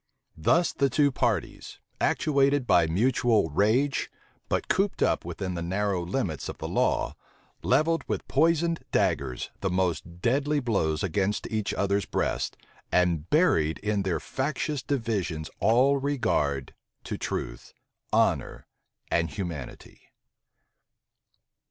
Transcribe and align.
Thus 0.39 0.73
the 0.73 0.89
two 0.89 1.11
parties, 1.11 1.77
actuated 1.99 2.65
by 2.65 2.87
mutual 2.87 3.51
rage, 3.51 4.09
but 4.49 4.67
cooped 4.67 5.03
up 5.03 5.23
within 5.23 5.53
the 5.53 5.61
narrow 5.61 6.03
limits 6.03 6.49
of 6.49 6.57
the 6.57 6.67
law, 6.67 7.15
levelled 7.61 8.03
with 8.07 8.27
poisoned 8.27 8.83
daggers 8.91 9.51
the 9.59 9.69
most 9.69 10.19
deadly 10.21 10.59
blows 10.59 11.03
against 11.03 11.45
each 11.51 11.71
other's 11.75 12.07
breast, 12.07 12.57
and 12.91 13.29
buried 13.29 13.77
in 13.77 14.01
their 14.01 14.19
factious 14.19 14.81
divisions 14.81 15.51
all 15.59 15.97
regard 15.99 16.73
to 17.03 17.15
truth, 17.15 17.71
honor 18.11 18.65
and 19.11 19.29
humanity. 19.37 20.01